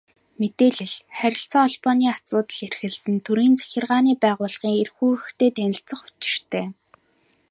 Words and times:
Мэдээлэл, 0.39 0.93
харилцаа 1.17 1.63
холбооны 1.69 2.07
асуудал 2.15 2.59
эрхэлсэн 2.67 3.15
төрийн 3.25 3.53
захиргааны 3.59 4.13
байгууллагын 4.23 4.73
эрх 4.81 4.95
үүрэгтэй 5.05 5.49
танилцах 5.55 5.99
учиртай. 6.09 6.65